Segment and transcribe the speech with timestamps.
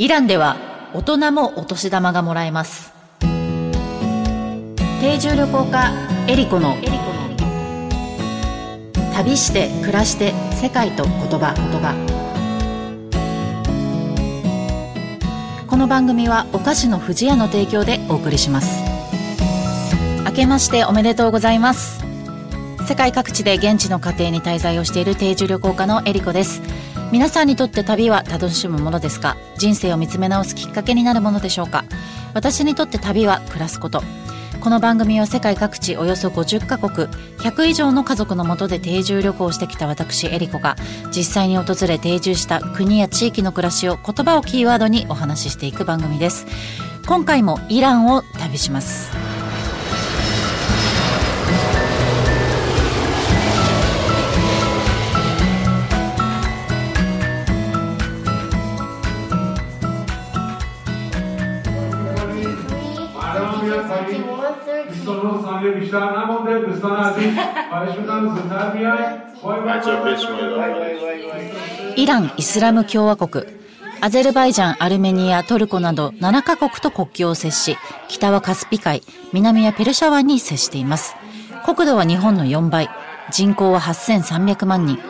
[0.00, 0.56] イランでは
[0.94, 2.92] 大人もお年玉がもらえます。
[5.00, 5.92] 定住旅行家
[6.28, 6.76] エリコの
[9.12, 11.52] 旅して暮らして世界と言葉。
[11.52, 11.96] 言葉
[15.66, 18.84] この番組はお菓子の不二家の提供でお送りします。
[20.24, 21.97] 明けましておめでとうございます。
[22.88, 26.62] 世界各地で現地の家庭に滞在をしている定住旅行家のエリコです。
[27.12, 29.36] 皆さんにとって旅は楽しむものですか？
[29.58, 31.84] 人生を見つめ直すきっかけになるものでしょうか？
[32.32, 34.02] 私にとって旅は暮らすこと。
[34.62, 37.08] この番組は世界各地およそ50カ国
[37.40, 40.74] 100以上の家族のもとで定住旅行してきた私エリコが
[41.14, 46.46] 実際に訪れ定住した国や地域の暮らしを言葉をキーワードにお話ししていく番組です。
[47.06, 49.10] 今回もイランを旅します。
[71.96, 73.44] イラン・イスラム共和国
[74.00, 81.16] アゼルバイジャン、アルメニア、トルコなど7カ国と国境を接し、北はカスピ海、南はペルシャ湾に接しています。
[81.64, 82.88] 国土は日本の4倍、
[83.32, 85.00] 人口は8300万人、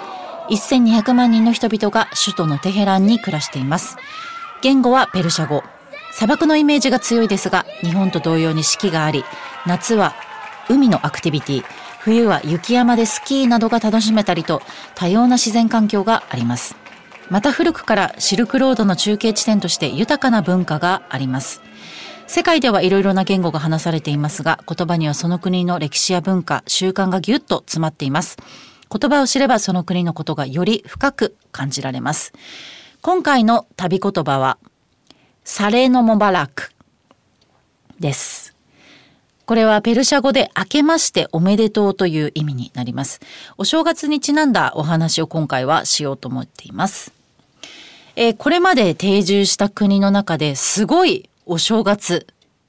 [0.48, 3.98] 1200万人の人々が首都のテヘランに暮らしています。
[4.62, 5.62] 言語はペルシャ語。
[6.12, 9.22] 砂漠のイメージが強いですが、日本と同様に四季があり、
[9.66, 10.14] 夏は
[10.68, 11.64] 海のアクティビティ、
[12.00, 14.62] 冬は雪山でスキーなどが楽しめたりと
[14.94, 16.76] 多様な自然環境があります。
[17.30, 21.60] また古くからシルクロードの中継地点として豊かな文化があります。
[22.26, 28.36] 世界ではいろいろな言語が話されていますが、言葉にはその国の歴史や文化、習慣がぎゅっと詰まっています。
[28.90, 32.32] 言葉を知ればその国のことがより深く感じられます。
[33.00, 34.58] 今回の旅言葉は、
[35.44, 36.70] サレーノモバラク
[38.00, 38.57] です。
[39.48, 43.18] これはペルシャ語で明けましておめでとうという意味になります。
[43.56, 47.14] お正月にちなんだお話を今回はしようと思っています。
[48.14, 52.26] えー、これまで定住した国の中ですごいお正月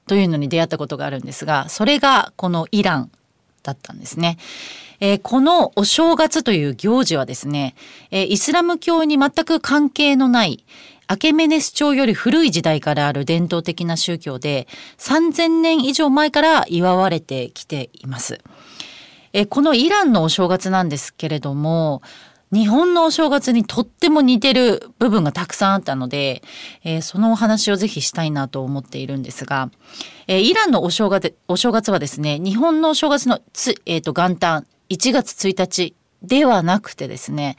[0.08, 3.12] というのに出会ったことがあるんですが、それがこのイラン
[3.62, 4.38] だったんですね。
[5.02, 7.75] えー、このお正月という行事はですね、
[8.09, 10.64] えー、イスラム教に全く関係のない、
[11.12, 14.68] アケメネス朝より古い時代からある伝統的な宗教で
[15.00, 18.40] 3000年以上前から祝われてきています。
[19.34, 22.03] えこのイランのお正月なんですけれども
[22.52, 26.44] 日本のお正月にとっても似てる部分がたくさんあったので、
[26.84, 29.72] えー、そのお話をぜひしたいなと思っているんですが、
[30.28, 37.58] えー、イランのお正月お正月はですね日本のお正月のつ、えーと、元旦1月1日ではなくてですね、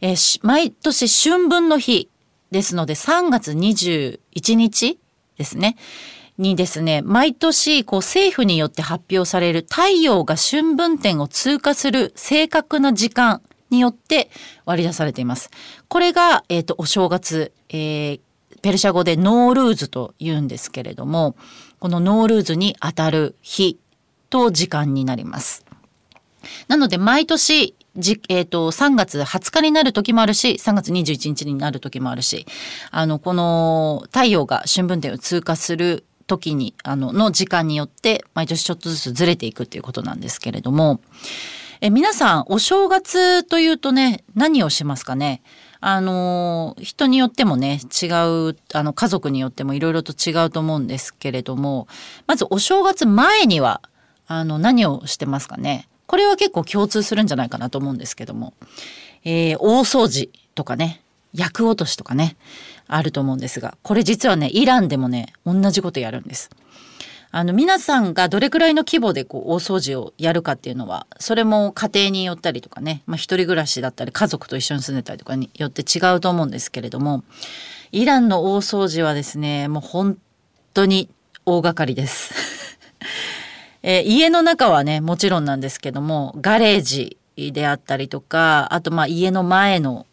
[0.00, 2.08] えー、毎年春分の日
[2.54, 5.00] ですので3月21日
[5.36, 5.76] ですね。
[6.38, 14.30] にですね、毎年こう政府によって発表される太陽が春分点を通過する正確な時間によって
[14.66, 15.50] 割り出されています。
[15.88, 18.20] これが、えっ、ー、と、お正月、えー、
[18.62, 21.34] ペルシャ語でノールーズと言うんですけれども、
[21.80, 23.80] このノールーズに当たる日
[24.30, 25.64] と時間になります。
[26.68, 32.46] なので毎年じ、えっ、ー、と、3月20日になる時もあるし、3月21日になる時もあるし、
[32.90, 41.00] あの、この太陽が春分点を通過する時に、あの、の時間によって、毎年ちょっとずつずれていくっていうことなんですけれども、
[41.80, 45.42] え、皆さん、お正月というとね、何をしますかね？
[45.80, 51.86] あの、人によってもね、違う、あの、家族によってもいろいろと違うと思うんですけれども、
[52.26, 53.82] まずお正月前には、
[54.26, 55.86] あの、何をしてますかね？
[56.06, 58.54] これは結構共通するんじゃないかなと思うんですけども、
[59.24, 61.02] えー、大掃除とかね、
[61.34, 62.36] 厄落としとかね、
[62.86, 66.50] あると思うんですが、これ実はね、イランでもね、同じことやるんです。
[67.36, 77.24] あの、皆さんがどれくらいの規模でこう、大掃除をやるかっていうのは、それも家庭によったりとかね、まあ一人暮らしだったり家族と一緒に住んでたりとかによって違うと思うんですけれども、
[77.90, 80.16] イランの大掃除はですね、もう本
[80.74, 81.08] 当に
[81.44, 82.63] 大掛かりです。
[83.86, 90.06] えー、家の中はね、もちろんなんですけども、ガレージであったりとか、あとまあ家の前の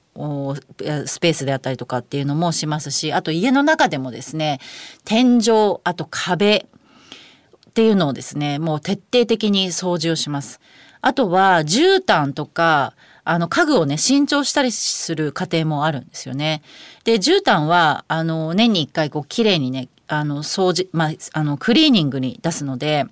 [1.05, 4.59] スペースであったりとかっていうのもしますし、あと家の中でもですね、
[5.05, 6.67] 天井、あと壁
[7.69, 10.59] っていうのをですね、もう徹底的に掃除をします。
[10.99, 16.61] あとは絨毯とか、あの家具をね、新調したりする過程もあるんですよね。
[17.05, 23.05] で、絨毯は、あの、年に一回こう綺麗にね、あの、掃除、まあ、あの、クリーニングに出すので、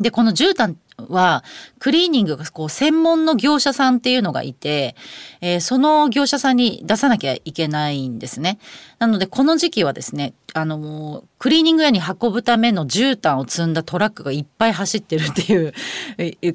[0.00, 0.76] で、この絨毯
[1.08, 1.44] は
[1.78, 4.94] クリーニングがこう専門の業者さんっていうのがいて、
[5.40, 8.58] えー、その業者さんに出さなきゃいけないんですね。
[8.98, 15.72] なのでこの時期はですねあのクリーニング屋に運ぶための絨毯を積んだトラックがいっぱい走ってるっていう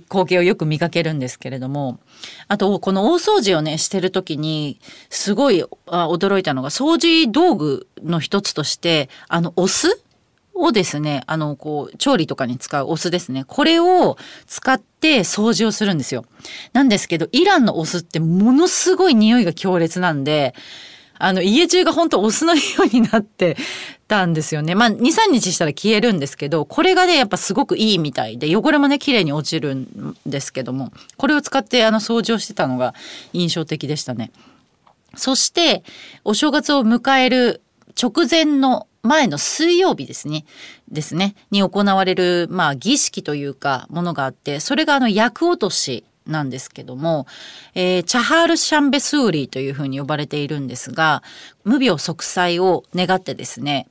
[0.09, 1.99] 光景をよく見かけるんですけれども
[2.47, 10.01] あとこの大掃除をねしてる時にすごい驚いたのが掃除道具の一つとしてあのお酢
[10.59, 13.45] をですね、あの、こう、調理とかに使うお酢ですね。
[13.45, 16.25] これを使って掃除をするんですよ。
[16.73, 20.53] なんですけど、イランのお酢ってものすごい匂いが強烈なんで、
[21.21, 23.57] あの、家中が本当お酢のようになって
[24.07, 24.73] たんですよね。
[24.73, 32.95] まあ、2、3日したら消えるんですけど、これがね、やっぱすごくいいみたいで、汚れもね、綺麗に落ちるんですけども、これを使ってあの、掃除をしてたのが
[33.33, 34.31] 印象的でしたね。
[35.15, 35.83] そして、
[36.23, 37.61] お正月を迎える
[38.01, 40.45] 直前の前の水曜日ですね、
[40.89, 47.25] ですね、に行われる、まあ、儀式というか、ものがあって、それがあの、厄落としなんですけども、
[47.75, 51.23] えー、チャハール・シャンベスーリーというふうに呼ばれているんですが、
[51.63, 53.87] 無病息災を願ってですね、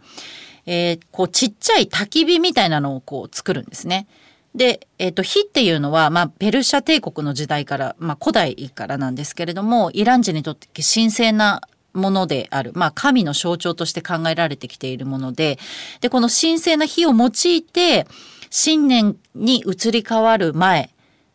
[0.66, 4.06] えー、こう、ちっちゃい焚き火みたいなのをこう、作るんですね。
[4.54, 11.62] で、えっ、ー、と、火っていうのは、まあ、ペルシャ帝国の時代から、まあ、古代からなんですけれども、イラン人にとって神聖な
[11.98, 15.58] ものである、まあ、神の象徴として考えられてきているもので。
[16.00, 18.06] でこの神聖な火を用いて
[18.50, 20.90] 新年に移り変わる前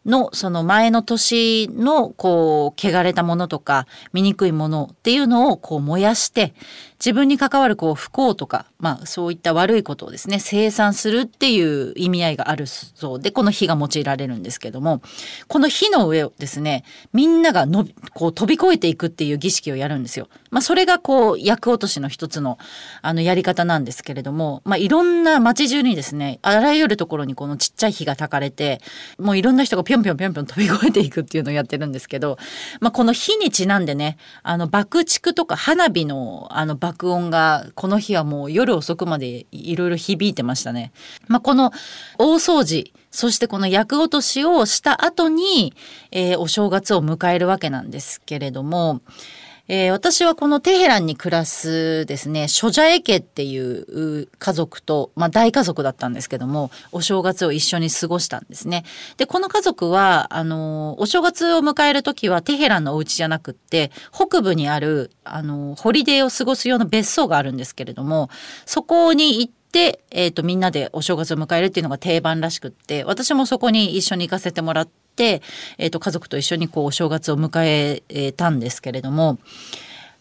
[0.06, 6.54] のその前の年のこう汚れたものとか醜いものっていうのをこう燃やして
[7.00, 13.20] 自分に関わるこう不幸とか、まあ、そういった悪いことをですね生産するっていう意味合いがあるそう。
[13.22, 15.02] でこの火が用いられるんですけども。
[15.48, 16.84] この火の上をですね
[17.14, 20.28] みんながのこう飛び越えていくっていう儀式をやるんですよ。
[20.52, 22.58] まあ、それがこう厄落としの一つの
[23.02, 28.82] あのやり方なんですけれども、まあ、いろんな街中にですねあらゆるところにこのちっちゃい火が焚かれて
[29.18, 32.38] もういろんな人がぴょんぴょんぴょんぴょん飛び越えていくっていうのをやってるんですけど、
[32.82, 40.92] まあ、この火にちなんでねあの爆竹とか花火のあの爆爆音がこの日はもう夜遅くまでいろいろ響いてましたね。
[41.28, 41.72] まあ、この
[42.18, 45.74] 大掃除そしてこの厄落としをした後に、
[46.12, 49.02] えー、お正月を迎えるわけなんですけれども、
[49.70, 58.84] えー、私はこのテヘランに暮らすですね、ショジャエ家っていう家族と、まあ大家族だったんですけども、お正月を一緒に過ごしたんですね。
[59.16, 68.30] で、この家族は、あの、お正月を迎える時はテヘランのお家じゃなくって、北部にある、あの、ホリデーを過ごす用の別荘があるんですけれども、
[68.66, 75.42] そこに行って、でえっ、ー、と、みんなでお正月を迎えるっていうのが定番らしくって、私もそこに一緒に行かせてもらって、、
[75.78, 79.38] えーと、家族と一緒にこうお正月を迎えたんですけれども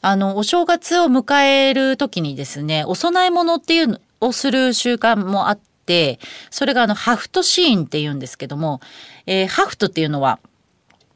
[0.03, 6.19] あのお正月を迎える時にですねお供え物っていうのをする習慣もあって
[6.51, 8.81] それがあのハフトシーンっていうんですけども、
[9.25, 10.41] えー、ハフトっていうのは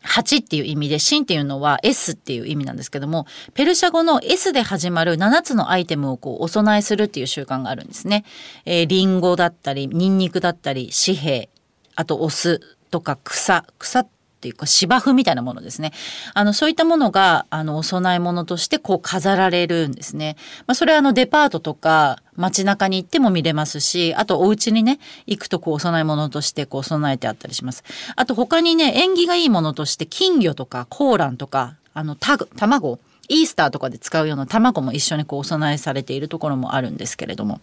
[0.07, 8.25] 8っていう意味で、シンっていうのは S っていう意味なんですけども、ペルシャ語の S で始まる7つのアイテムをこうお供えするっていう習慣があるんですね。
[8.65, 11.49] えー、リンゴだったり、ニンニクだったり、紙幣、
[11.97, 12.61] あとお酢
[12.91, 14.09] とか草草っ
[14.47, 15.93] ていうか芝生みたいなものですね。
[16.35, 27.83] あのそういったものがあのお供え物としてこう飾られるんですね、まあ、それはあのデパートとか街中に行っても見れますしあとお家にね行くとこうお供え物としてこう備えてあったりします。
[28.15, 37.61] あと他にね縁起がいいものとして金魚とかコーランとかあのタグ卵イースターとかで使うような卵も一緒にこうお供えされているところもあるんですけれども。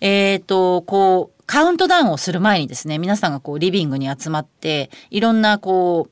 [0.00, 6.08] えっ、ー、とこうカウントダウンをする前にですね皆さんがこうリビングに集まっていろんなこ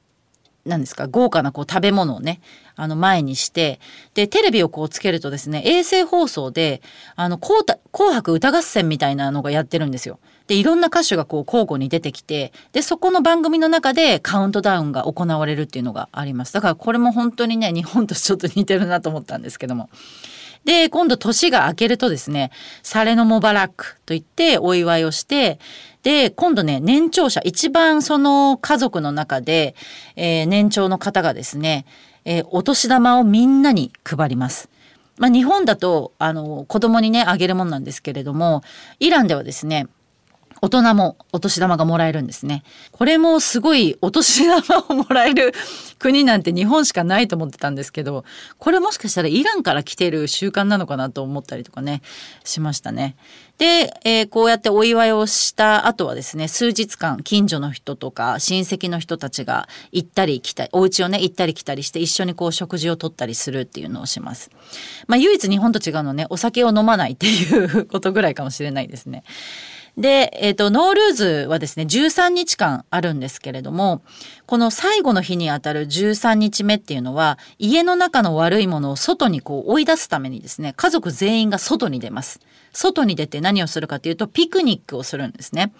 [0.65, 2.41] う何ですか豪華なこう食べ物をね
[2.75, 3.79] あの前にして
[4.15, 6.81] でテレビをこうつけるとですね衛星放送で
[7.17, 10.19] あの紅白歌合戦みたいなのがやってるんですよ。
[10.47, 19.91] でいろんな歌手がこう交互に出てきてでそこの番組の中でカウントダウンが行われるっていうのがありますだからこれも本当にね日本とちょっと似てるなと思ったんですけども
[20.67, 22.51] で、今度年が明けるとですね、
[22.83, 25.61] サレノモバラックと言ってお祝いをして、
[26.03, 29.77] で、今度ね、年長者、一番その家族の中で、
[30.17, 31.87] えー、年長の方がですね、
[32.25, 34.69] えー、お年玉をみんなに配ります。
[35.19, 38.63] まあ、日本だと、あの、子供にね、あげるもんなんですけれども、
[38.99, 39.87] イランではですね、
[40.63, 42.63] 大人もお年玉がもらえるんですね。
[42.93, 45.53] これもすごいお年玉をもらえる
[45.99, 48.25] 国なんて日本しかないと思ってたんですけど、
[48.59, 52.03] これもしかしたらイランから来てる習慣なのかなと思ったりとかね、
[52.45, 53.17] しましたね。
[53.59, 64.51] で、えー、こうやってお祝いをした後はですね、数日間近所の人とか親戚の人たちが行ったり来たり、お家をね、行ったり来たりして一緒にこう食事をとったりするっていうのをします。
[65.07, 69.25] まあ唯一日本と違うのね、お酒を飲まないっていうことぐらいかもしれないですね。
[69.97, 74.03] で、えっ、ー、と、ノールーズはですね、13日間あるんですけれども、
[74.45, 82.41] この最後の日にあたる13日目っていうのは、家の中の悪いものを外にこう追い出すためにですね、家族全員が外に出ます。
[82.73, 85.73] 外に出て何をするかというと、ピクニックをするんですね。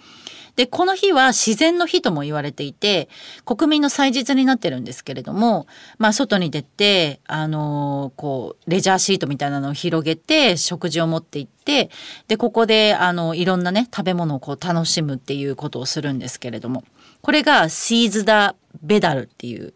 [0.57, 3.09] で、この日は自然の日とも言われていて、
[3.45, 5.67] 国民の祭日になってるんですけれども、
[5.99, 11.91] まあ、外に出て、あのー、こう、レジャーシートみたいなのを広げて、食事を持って行って、
[12.27, 16.83] で、ここで、あの、いろんなね、食べ物をこう楽しむっていうことをするんですけれども、
[17.21, 19.75] これがシーズダ・ベダルっていう、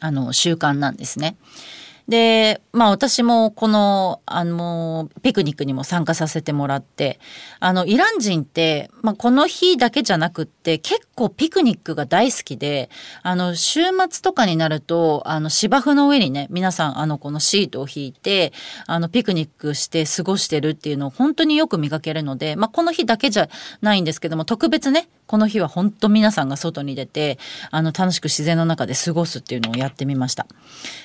[0.00, 1.36] あの、習慣なんですね。
[2.10, 7.20] で、まあ私もこの、あの、ピクニックにも参加させてもらって、
[7.60, 12.88] あの、イラン人って、まあこの日だけじゃなくって結構ピクニックが大好きで、
[13.22, 18.52] あの、週末とかになると、あの、芝生の上にね、皆さん、あの、このシートを引いて、
[18.86, 23.48] あの、ピクニックして過ごしてるっていうのを本当によく見かけるので、まあこの日だけじゃ
[23.82, 27.38] ないんですけども、特別ね、この日は本当皆さんが外に出て、
[27.70, 30.46] あの、楽しく自然の中で過ごすっていうのをやってみました。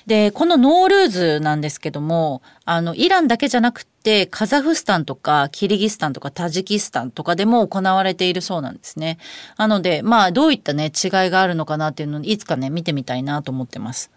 [0.08, 3.95] で、このノールーズなんですけども、あの、イランだけじゃなくて、
[4.30, 9.18] カザフスタンとか、キリギスタンとか、タジキスタンとかでも行われているそうなんですね。
[9.58, 14.12] なので、まあ、どういったね、違いがあるのかなっていうのを、いつかね、見てみたいなと思ってます。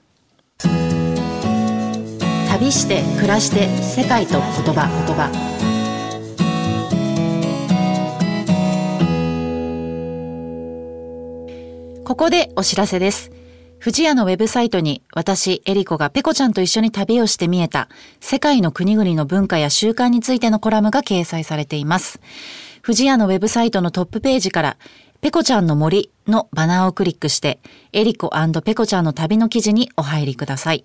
[2.59, 4.40] 旅して暮らして世界と言
[4.75, 5.59] 葉言葉
[12.04, 13.38] ここでお知らせです。
[13.81, 17.89] 富士屋のウェブサイトに私、エリコがペコちゃんと一緒に旅をして見えた
[18.21, 22.21] 世界の国々の文化や習慣についてのコラムが掲載されています。
[22.83, 24.77] 富士屋のウェブサイトのトップページから
[25.21, 27.61] ペコちゃんの森のバナーをクリックして
[27.93, 28.33] エリコ
[28.65, 30.85] ペコちゃんの旅の記事にお入りください。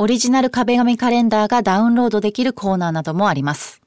[0.00, 3.82] オリジナル壁紙カレンダーがダウンロードできるコーナーなどもあります。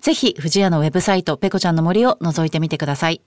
[0.00, 3.20] ぜひ、藤屋のウェブサイト、ペコちゃんの森を覗いてみてください。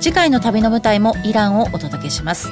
[0.00, 2.48] 次回の旅の舞台もイランをお届けします。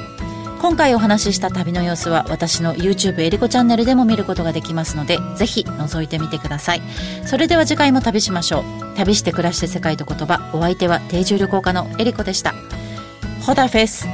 [0.65, 6.81] 今回お話しした旅の様子は私の YouTube えりこチャンネルでも見ることができますのでぜひ覗いてみてください。
[7.23, 8.63] それでは次回も旅しましょう。
[8.97, 12.55] 旅して暮らして世界と言葉お相手は定住旅行家のえりこでした。
[13.45, 14.07] ホダフェス。